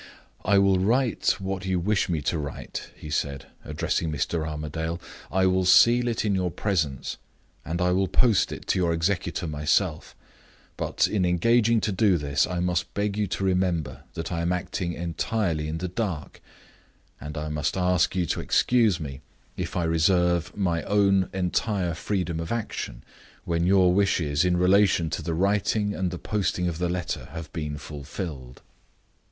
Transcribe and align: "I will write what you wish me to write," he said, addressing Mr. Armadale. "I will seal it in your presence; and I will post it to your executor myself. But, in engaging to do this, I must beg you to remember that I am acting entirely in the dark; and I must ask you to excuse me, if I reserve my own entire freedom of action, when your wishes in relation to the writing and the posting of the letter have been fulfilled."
"I 0.43 0.57
will 0.57 0.79
write 0.79 1.35
what 1.39 1.63
you 1.67 1.79
wish 1.79 2.09
me 2.09 2.23
to 2.23 2.39
write," 2.39 2.89
he 2.95 3.11
said, 3.11 3.45
addressing 3.63 4.11
Mr. 4.11 4.47
Armadale. 4.47 4.99
"I 5.31 5.45
will 5.45 5.63
seal 5.63 6.07
it 6.07 6.25
in 6.25 6.33
your 6.33 6.49
presence; 6.49 7.17
and 7.63 7.79
I 7.79 7.91
will 7.91 8.07
post 8.07 8.51
it 8.51 8.65
to 8.69 8.79
your 8.79 8.93
executor 8.93 9.45
myself. 9.45 10.15
But, 10.75 11.07
in 11.07 11.23
engaging 11.23 11.81
to 11.81 11.91
do 11.91 12.17
this, 12.17 12.47
I 12.47 12.59
must 12.59 12.91
beg 12.95 13.15
you 13.15 13.27
to 13.27 13.43
remember 13.43 14.01
that 14.15 14.31
I 14.31 14.41
am 14.41 14.51
acting 14.51 14.93
entirely 14.93 15.67
in 15.67 15.77
the 15.77 15.87
dark; 15.87 16.41
and 17.19 17.37
I 17.37 17.49
must 17.49 17.77
ask 17.77 18.15
you 18.15 18.25
to 18.25 18.39
excuse 18.41 18.99
me, 18.99 19.21
if 19.55 19.75
I 19.77 19.83
reserve 19.83 20.57
my 20.57 20.81
own 20.81 21.29
entire 21.31 21.93
freedom 21.93 22.39
of 22.39 22.51
action, 22.51 23.03
when 23.45 23.67
your 23.67 23.93
wishes 23.93 24.43
in 24.43 24.57
relation 24.57 25.11
to 25.11 25.21
the 25.21 25.35
writing 25.35 25.93
and 25.93 26.09
the 26.09 26.17
posting 26.17 26.67
of 26.67 26.79
the 26.79 26.89
letter 26.89 27.25
have 27.33 27.53
been 27.53 27.77
fulfilled." 27.77 28.63